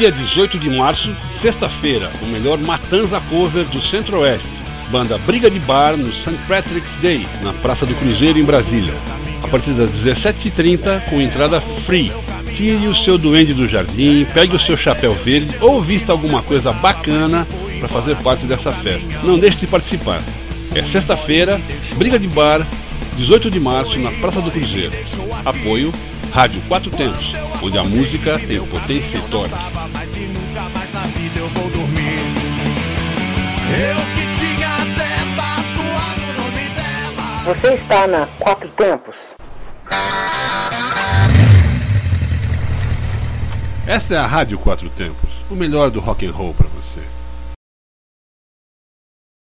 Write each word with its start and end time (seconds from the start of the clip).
Dia 0.00 0.10
18 0.10 0.58
de 0.58 0.70
março, 0.70 1.14
sexta-feira, 1.42 2.10
o 2.22 2.26
melhor 2.28 2.56
Matanza 2.56 3.20
Cover 3.28 3.66
do 3.66 3.82
Centro-Oeste. 3.82 4.48
Banda 4.90 5.18
Briga 5.18 5.50
de 5.50 5.58
Bar 5.58 5.94
no 5.94 6.10
St. 6.10 6.38
Patrick's 6.48 6.96
Day, 7.02 7.28
na 7.42 7.52
Praça 7.52 7.84
do 7.84 7.94
Cruzeiro, 7.94 8.38
em 8.38 8.42
Brasília. 8.42 8.94
A 9.42 9.48
partir 9.48 9.72
das 9.72 9.90
17h30, 9.90 11.04
com 11.10 11.20
entrada 11.20 11.60
free. 11.60 12.10
Tire 12.56 12.88
o 12.88 12.96
seu 12.96 13.18
duende 13.18 13.52
do 13.52 13.68
jardim, 13.68 14.26
pegue 14.32 14.56
o 14.56 14.58
seu 14.58 14.74
chapéu 14.74 15.12
verde 15.12 15.54
ou 15.60 15.82
vista 15.82 16.12
alguma 16.12 16.42
coisa 16.42 16.72
bacana 16.72 17.46
para 17.78 17.88
fazer 17.88 18.16
parte 18.22 18.46
dessa 18.46 18.72
festa. 18.72 19.06
Não 19.22 19.38
deixe 19.38 19.58
de 19.58 19.66
participar. 19.66 20.22
É 20.74 20.80
sexta-feira, 20.80 21.60
Briga 21.96 22.18
de 22.18 22.26
Bar, 22.26 22.66
18 23.18 23.50
de 23.50 23.60
março, 23.60 23.98
na 23.98 24.10
Praça 24.12 24.40
do 24.40 24.50
Cruzeiro. 24.50 24.92
Apoio 25.44 25.92
Rádio 26.32 26.62
Quatro 26.68 26.90
Tempos, 26.90 27.32
onde 27.62 27.78
a 27.78 27.84
música 27.84 28.38
tem 28.38 28.64
potência 28.66 29.18
e 29.18 29.22
torque. 29.30 29.54
Você 37.44 37.74
está 37.74 38.06
na 38.06 38.26
Quatro 38.38 38.68
Tempos. 38.68 39.14
Essa 43.86 44.14
é 44.14 44.18
a 44.18 44.26
Rádio 44.26 44.58
Quatro 44.58 44.88
Tempos, 44.90 45.30
o 45.50 45.54
melhor 45.54 45.90
do 45.90 46.00
rock 46.00 46.24
and 46.26 46.32
roll 46.32 46.54
para 46.54 46.68
você. 46.68 47.00